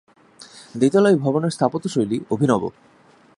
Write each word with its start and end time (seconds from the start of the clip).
দ্বিতল 0.75 1.05
এই 1.05 1.15
ভবনের 1.15 1.53
স্থাপত্য 1.55 1.85
শৈলী 1.89 2.17
অভিনব। 2.29 2.63